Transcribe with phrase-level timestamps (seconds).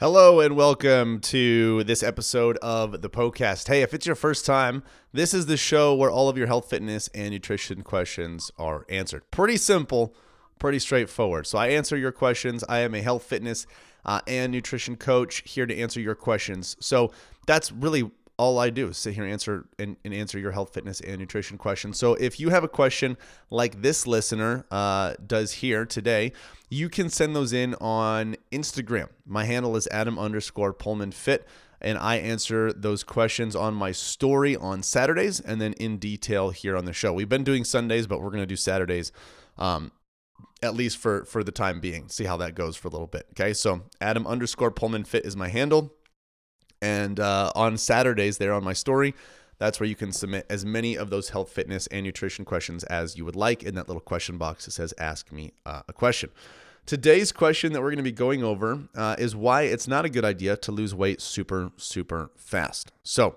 [0.00, 3.66] Hello and welcome to this episode of the Poecast.
[3.66, 6.70] Hey, if it's your first time, this is the show where all of your health,
[6.70, 9.28] fitness, and nutrition questions are answered.
[9.32, 10.14] Pretty simple,
[10.60, 11.48] pretty straightforward.
[11.48, 12.62] So I answer your questions.
[12.68, 13.66] I am a health, fitness,
[14.04, 16.76] uh, and nutrition coach here to answer your questions.
[16.78, 17.10] So
[17.48, 18.08] that's really
[18.38, 21.18] all I do is sit here and answer and, and, answer your health, fitness, and
[21.18, 21.98] nutrition questions.
[21.98, 23.18] So if you have a question
[23.50, 26.32] like this listener uh, does here today,
[26.70, 29.08] you can send those in on Instagram.
[29.26, 31.48] My handle is Adam underscore Poehlmann Fit,
[31.80, 36.76] and I answer those questions on my story on Saturdays and then in detail here
[36.76, 37.12] on the show.
[37.12, 39.10] We've been doing Sundays, but we're to do Saturdays.
[39.58, 39.90] Um,
[40.62, 43.26] at least for for the time being, see how that goes for a little bit.
[43.32, 45.94] Okay, so Adam underscore Poehlmann Fit is my handle.
[46.80, 49.14] And uh, on Saturdays, there on my story,
[49.58, 53.16] that's where you can submit as many of those health, fitness, and nutrition questions as
[53.16, 53.62] you would like.
[53.62, 56.30] In that little question box, that says "Ask me uh, a question."
[56.86, 60.08] Today's question that we're going to be going over uh, is why it's not a
[60.08, 62.92] good idea to lose weight super, super fast.
[63.02, 63.36] So,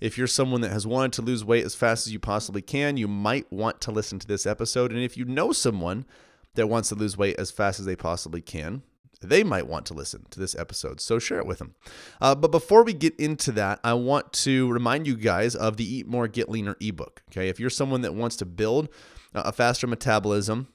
[0.00, 2.96] if you're someone that has wanted to lose weight as fast as you possibly can,
[2.96, 4.92] you might want to listen to this episode.
[4.92, 6.06] And if you know someone
[6.54, 8.82] that wants to lose weight as fast as they possibly can,
[9.22, 11.00] they might want to listen to this episode.
[11.00, 11.74] So share it with them.
[12.20, 15.96] Uh, but before we get into that, I want to remind you guys of the
[15.96, 17.22] Eat More, Get Leaner ebook.
[17.30, 17.48] Okay.
[17.48, 18.88] If you're someone that wants to build
[19.34, 20.68] a faster metabolism,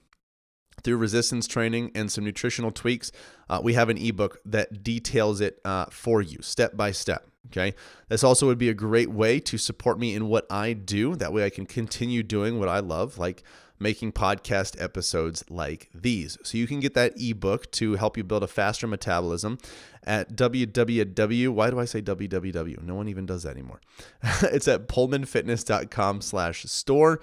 [0.83, 3.11] through resistance training and some nutritional tweaks,
[3.49, 7.27] uh, we have an ebook that details it uh, for you step by step.
[7.47, 7.73] Okay.
[8.09, 11.15] This also would be a great way to support me in what I do.
[11.15, 13.43] That way I can continue doing what I love, like
[13.79, 16.37] making podcast episodes like these.
[16.43, 19.57] So you can get that ebook to help you build a faster metabolism
[20.03, 21.49] at www.
[21.49, 22.83] Why do I say www?
[22.83, 23.81] No one even does that anymore.
[24.43, 27.19] it's at poehlmannfitness.com slash store.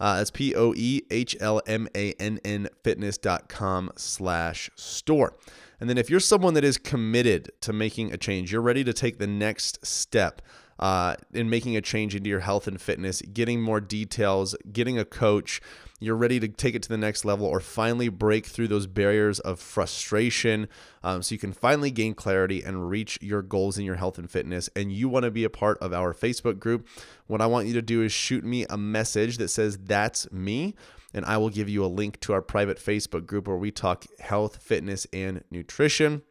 [0.00, 5.34] Uh, that's P O E H L M A N N fitness.com slash store.
[5.80, 8.92] And then if you're someone that is committed to making a change, you're ready to
[8.92, 10.42] take the next step
[10.78, 15.04] uh, in making a change into your health and fitness, getting more details, getting a
[15.04, 15.60] coach,
[16.00, 19.40] you're ready to take it to the next level or finally break through those barriers
[19.40, 20.68] of frustration
[21.02, 24.30] um, so you can finally gain clarity and reach your goals in your health and
[24.30, 24.70] fitness.
[24.76, 26.86] And you want to be a part of our Facebook group.
[27.26, 30.74] What I want you to do is shoot me a message that says, That's me
[31.14, 34.04] and I will give you a link to our private Facebook group where we talk
[34.20, 36.22] health, fitness, and nutrition.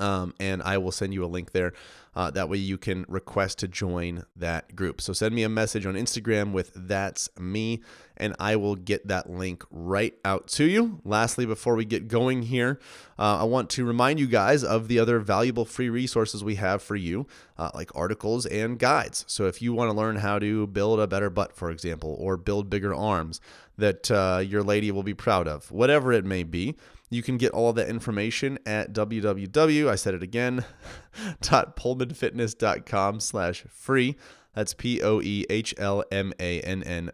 [0.00, 1.72] Um, and I will send you a link there.
[2.12, 5.00] Uh, that way you can request to join that group.
[5.00, 7.82] So send me a message on Instagram with that's me,
[8.16, 11.00] and I will get that link right out to you.
[11.04, 12.80] Lastly, before we get going here,
[13.16, 16.82] uh, I want to remind you guys of the other valuable free resources we have
[16.82, 19.24] for you, uh, like articles and guides.
[19.28, 22.36] So if you want to learn how to build a better butt, for example, or
[22.36, 23.40] build bigger arms
[23.78, 26.76] that uh, your lady will be proud of, whatever it may be
[27.10, 30.64] you can get all that information at www, I said it again,
[31.42, 34.16] dot poehlmannfitness.com slash free.
[34.54, 35.50] That's P-O-E-H-L-M-A-N-N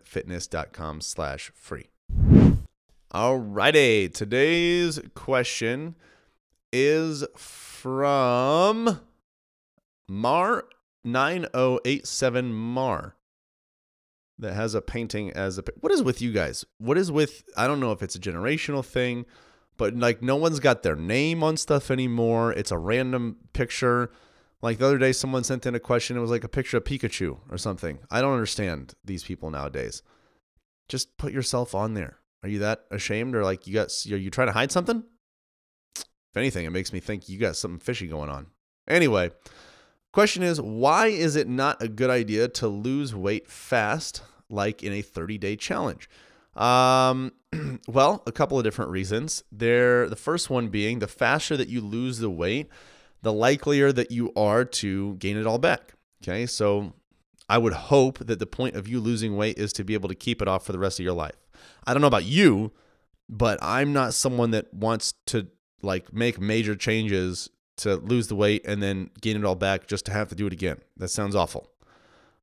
[0.05, 1.89] fitness.com slash free.
[3.13, 5.97] Alrighty, today's question
[6.73, 9.01] is from
[10.09, 10.65] Mar
[11.05, 13.17] 9087 Mar
[14.39, 17.67] that has a painting as a what is with you guys what is with i
[17.67, 19.25] don't know if it's a generational thing
[19.77, 22.53] but like no one's got their name on stuff anymore.
[22.53, 24.11] It's a random picture.
[24.63, 26.17] Like the other day, someone sent in a question.
[26.17, 27.99] It was like a picture of Pikachu or something.
[28.11, 30.03] I don't understand these people nowadays.
[30.89, 32.19] Just put yourself on there.
[32.43, 33.93] Are you that ashamed or like you got?
[34.11, 35.03] Are you trying to hide something?
[35.97, 38.47] If anything, it makes me think you got something fishy going on.
[38.89, 39.31] Anyway,
[40.13, 44.93] question is why is it not a good idea to lose weight fast, like in
[44.93, 46.09] a 30 day challenge?
[46.55, 47.33] Um,
[47.89, 49.45] well, a couple of different reasons.
[49.51, 52.69] There, the first one being the faster that you lose the weight,
[53.23, 55.95] the likelier that you are to gain it all back.
[56.23, 56.93] Okay, so
[57.49, 60.15] I would hope that the point of you losing weight is to be able to
[60.15, 61.37] keep it off for the rest of your life.
[61.87, 62.73] I don't know about you,
[63.29, 65.49] but I'm not someone that wants to
[65.83, 70.07] like make major changes to lose the weight and then gain it all back just
[70.07, 70.79] to have to do it again.
[70.97, 71.71] That sounds awful.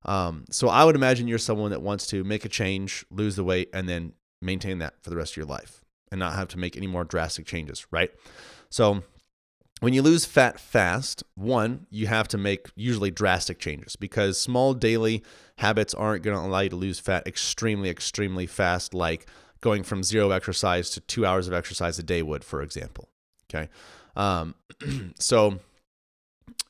[0.06, 3.44] Um, so I would imagine you're someone that wants to make a change, lose the
[3.44, 4.13] weight, and then
[4.44, 7.04] maintain that for the rest of your life and not have to make any more
[7.04, 8.12] drastic changes, right?
[8.69, 9.04] So
[9.80, 14.74] when you lose fat fast, one, you have to make usually drastic changes because small
[14.74, 15.24] daily
[15.57, 19.28] habits aren't going to allow you to lose fat extremely, extremely fast, like
[19.60, 23.10] going from zero exercise to two hours of exercise a day would, for example.
[23.50, 23.69] Okay.
[24.16, 24.56] Um,
[25.19, 25.60] so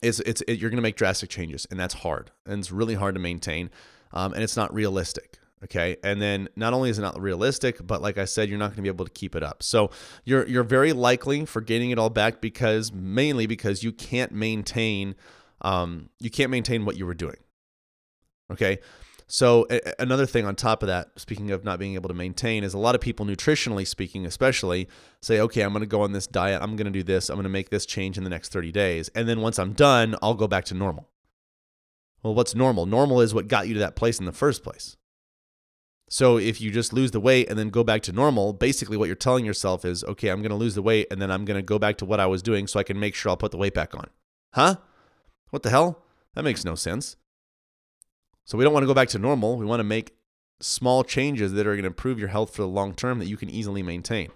[0.02, 2.30] it's, it's, it, you're going to make drastic changes, and that's hard.
[2.46, 3.70] And it's really hard to maintain.
[4.12, 5.38] Um, and it's not realistic.
[5.64, 5.96] Okay.
[6.04, 8.76] And then not only is it not realistic, but like I said, you're not going
[8.76, 9.62] to be able to keep it up.
[9.62, 9.90] So
[10.24, 15.14] you're you're very likely for getting it all back because mainly because you can't maintain
[15.62, 17.38] um, you can't maintain what you were doing.
[18.52, 18.78] Okay.
[19.26, 22.62] So a- another thing on top of that, speaking of not being able to maintain,
[22.62, 24.86] is a lot of people nutritionally speaking, especially
[25.22, 26.60] say, okay, I'm going to go on this diet.
[26.60, 27.30] I'm going to do this.
[27.30, 29.08] I'm going to make this change in the next 30 days.
[29.14, 31.08] And then once I'm done, I'll go back to normal.
[32.22, 32.84] Well, what's normal?
[32.84, 34.98] Normal is what got you to that place in the first place.
[36.08, 39.06] So if you just lose the weight and then go back to normal, basically what
[39.06, 41.56] you're telling yourself is, okay, I'm going to lose the weight and then I'm going
[41.56, 43.50] to go back to what I was doing so I can make sure I'll put
[43.50, 44.08] the weight back on.
[44.52, 44.76] Huh?
[45.50, 46.02] What the hell?
[46.34, 47.16] That makes no sense.
[48.44, 49.56] So we don't want to go back to normal.
[49.56, 50.14] We want to make
[50.60, 53.36] small changes that are going to improve your health for the long term that you
[53.36, 54.30] can easily maintain.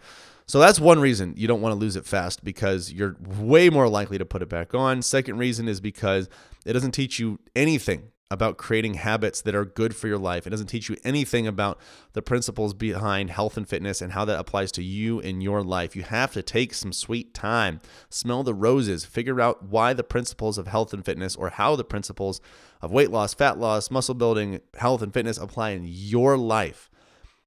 [0.46, 3.88] So that's one reason you don't want to lose it fast because you're way more
[3.88, 5.02] likely to put it back on.
[5.02, 6.28] Second reason is because
[6.64, 10.46] it doesn't teach you anything about creating habits that are good for your life.
[10.46, 11.80] It doesn't teach you anything about
[12.12, 15.96] the principles behind health and fitness and how that applies to you in your life.
[15.96, 17.80] You have to take some sweet time,
[18.10, 21.84] smell the roses, figure out why the principles of health and fitness or how the
[21.84, 22.42] principles
[22.82, 26.90] of weight loss, fat loss, muscle building, health and fitness apply in your life.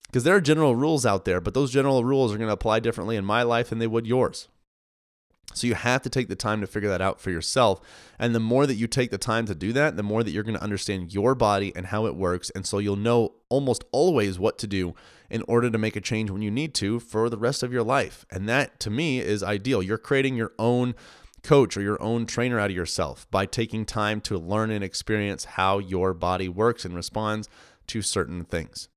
[0.07, 2.79] Because there are general rules out there, but those general rules are going to apply
[2.79, 4.49] differently in my life than they would yours.
[5.53, 7.81] So you have to take the time to figure that out for yourself.
[8.19, 10.43] And the more that you take the time to do that, the more that you're
[10.43, 12.49] going to understand your body and how it works.
[12.51, 14.93] And so you'll know almost always what to do
[15.29, 17.83] in order to make a change when you need to for the rest of your
[17.83, 18.25] life.
[18.31, 19.81] And that to me is ideal.
[19.81, 20.95] You're creating your own
[21.43, 25.45] coach or your own trainer out of yourself by taking time to learn and experience
[25.45, 27.49] how your body works and responds
[27.87, 28.89] to certain things.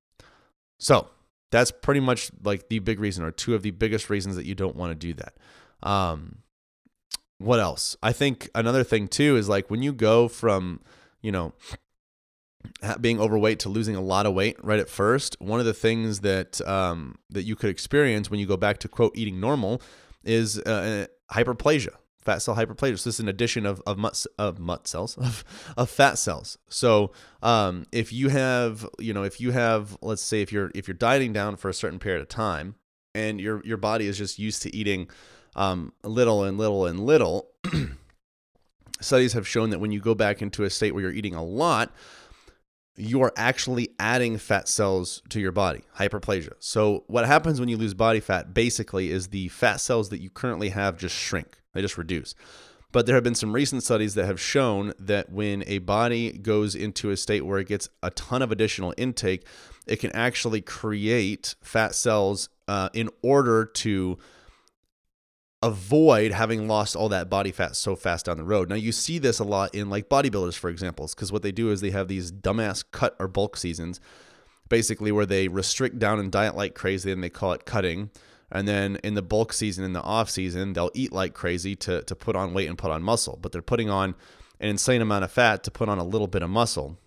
[0.77, 1.09] So,
[1.51, 4.55] that's pretty much like the big reason or two of the biggest reasons that you
[4.55, 5.35] don't want to do that.
[5.87, 6.39] Um,
[7.37, 7.97] what else?
[8.01, 10.81] I think another thing too is like when you go from,
[11.21, 11.53] you know,
[13.01, 16.21] being overweight to losing a lot of weight right at first, one of the things
[16.21, 19.81] that um, that you could experience when you go back to quote eating normal
[20.23, 22.97] is uh, hyperplasia, fat cell hyperplasia.
[22.97, 25.43] So this is an addition of of mut, of mut cells of,
[25.77, 26.57] of fat cells.
[26.69, 27.11] So
[27.43, 30.95] um, if you have you know if you have let's say if you're if you're
[30.95, 32.75] dieting down for a certain period of time
[33.13, 35.09] and your your body is just used to eating
[35.55, 37.49] um, little and little and little,
[38.99, 41.43] studies have shown that when you go back into a state where you're eating a
[41.43, 41.91] lot,
[42.97, 46.53] you are actually adding fat cells to your body, hyperplasia.
[46.59, 50.29] So, what happens when you lose body fat basically is the fat cells that you
[50.29, 52.35] currently have just shrink, they just reduce.
[52.91, 56.75] But there have been some recent studies that have shown that when a body goes
[56.75, 59.45] into a state where it gets a ton of additional intake,
[59.85, 64.17] it can actually create fat cells uh, in order to
[65.65, 68.69] avoid having lost all that body fat so fast down the road.
[68.69, 71.71] Now you see this a lot in like bodybuilders, for example, because what they do
[71.71, 73.99] is they have these dumbass cut or bulk seasons,
[74.69, 78.11] basically where they restrict down and diet like crazy and they call it cutting.
[78.51, 82.03] And then in the bulk season, in the off season, they'll eat like crazy to,
[82.03, 83.39] to put on weight and put on muscle.
[83.41, 84.13] But they're putting on
[84.59, 86.99] an insane amount of fat to put on a little bit of muscle.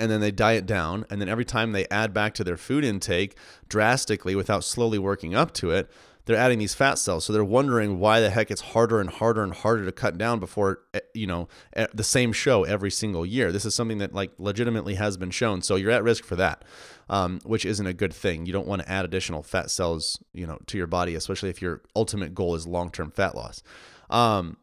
[0.00, 1.04] And then they diet down.
[1.10, 3.36] And then every time they add back to their food intake
[3.68, 5.90] drastically without slowly working up to it,
[6.26, 7.24] they're adding these fat cells.
[7.24, 10.38] So they're wondering why the heck it's harder and harder and harder to cut down
[10.38, 13.52] before, eh, you know, eh, the same show every single year.
[13.52, 15.62] This is something that like legitimately has been shown.
[15.62, 16.64] So you're at risk for that,
[17.08, 18.44] um, which isn't a good thing.
[18.44, 21.62] You don't want to add additional fat cells, you know, to your body, especially if
[21.62, 23.62] your ultimate goal is long-term fat loss.
[24.10, 24.56] Um,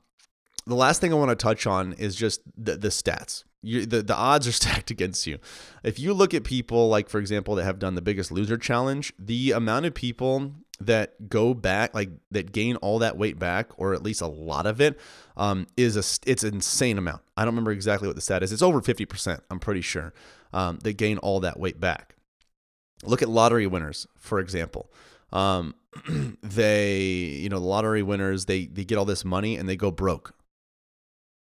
[0.65, 3.45] the last thing I want to touch on is just the, the stats.
[3.61, 5.39] You, the, the odds are stacked against you.
[5.81, 9.13] If you look at people like, for example, that have done the biggest loser challenge,
[9.17, 10.51] the amount of people
[10.83, 14.65] that go back, like that gain all that weight back, or at least a lot
[14.65, 14.99] of it,
[15.37, 17.21] um, is a it's an insane amount.
[17.35, 18.51] I don't remember exactly what the stat is.
[18.51, 19.41] It's over fifty percent.
[19.49, 20.13] I'm pretty sure
[20.53, 22.15] um, they gain all that weight back.
[23.03, 24.91] Look at lottery winners, for example.
[25.31, 25.75] Um,
[26.43, 30.33] they, you know, lottery winners, they they get all this money and they go broke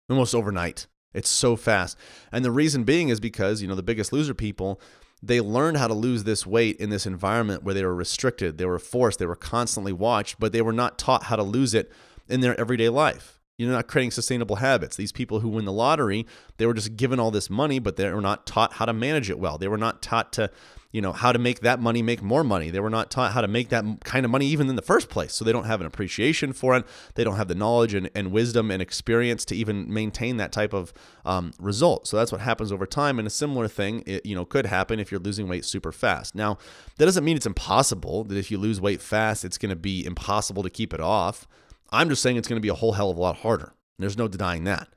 [0.09, 0.87] almost overnight.
[1.15, 1.97] It's so fast.
[2.31, 4.81] And the reason being is because, you know, the biggest loser people,
[5.23, 8.67] they learned how to lose this weight in this environment where they were restricted, they
[8.67, 11.91] were forced, they were constantly watched, but they were not taught how to lose it
[12.29, 13.36] in their everyday life.
[13.59, 14.97] You're not creating sustainable habits.
[14.97, 16.27] These people who win the lottery,
[16.59, 19.31] they were just given all this money, but they were not taught how to manage
[19.31, 19.57] it well.
[19.57, 20.51] They were not taught to,
[20.93, 22.69] you know, how to make that money make more money.
[22.69, 25.09] They were not taught how to make that kind of money even in the first
[25.09, 25.33] place.
[25.33, 26.85] So they don't have an appreciation for it.
[27.15, 30.75] They don't have the knowledge and, and wisdom and experience to even maintain that type
[30.75, 30.93] of
[31.25, 32.07] um, result.
[32.07, 33.19] So that's what happens over time.
[33.19, 36.35] And a similar thing, it, you know, could happen if you're losing weight super fast.
[36.35, 36.59] Now,
[36.99, 40.05] that doesn't mean it's impossible that if you lose weight fast, it's going to be
[40.05, 41.49] impossible to keep it off.
[41.91, 43.75] I'm just saying it's going to be a whole hell of a lot harder.
[43.99, 44.89] There's no denying that.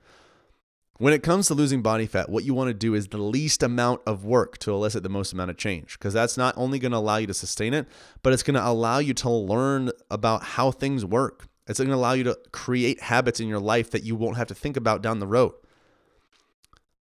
[0.97, 3.63] When it comes to losing body fat, what you want to do is the least
[3.63, 6.91] amount of work to elicit the most amount of change because that's not only going
[6.91, 7.87] to allow you to sustain it,
[8.21, 11.47] but it's going to allow you to learn about how things work.
[11.67, 14.47] It's going to allow you to create habits in your life that you won't have
[14.47, 15.53] to think about down the road.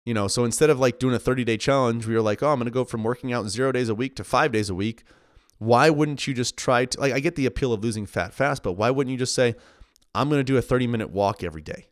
[0.06, 2.51] You know, so instead of like doing a 30 day challenge where you're like, oh,
[2.51, 4.75] I'm going to go from working out zero days a week to five days a
[4.75, 5.03] week,
[5.57, 8.63] why wouldn't you just try to like I get the appeal of losing fat fast,
[8.63, 9.55] but why wouldn't you just say
[10.15, 11.88] I'm going to do a 30 minute walk every day?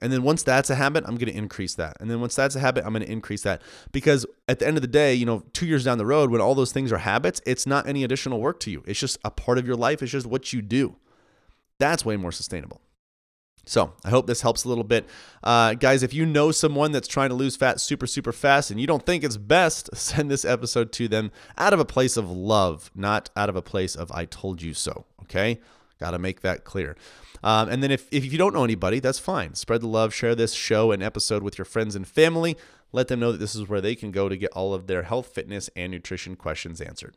[0.00, 1.96] And then once that's a habit, I'm going to increase that.
[1.98, 3.62] And then once that's a habit, I'm going to increase that.
[3.90, 6.40] Because at the end of the day, you know, 2 years down the road when
[6.40, 8.84] all those things are habits, it's not any additional work to you.
[8.86, 10.96] It's just a part of your life, it's just what you do.
[11.78, 12.80] That's way more sustainable.
[13.68, 15.06] So I hope this helps a little bit.
[15.44, 18.80] Uh, guys, if you know someone that's trying to lose fat super, super fast and
[18.80, 22.30] you don't think it's best, send this episode to them out of a place of
[22.30, 25.04] love, not out of a place of I told you so.
[25.22, 25.60] Okay?
[26.00, 26.96] Got to make that clear.
[27.42, 29.54] Um, and then if, if you don't know anybody, that's fine.
[29.54, 32.56] Spread the love, share this show and episode with your friends and family.
[32.90, 35.02] Let them know that this is where they can go to get all of their
[35.02, 37.16] health, fitness, and nutrition questions answered.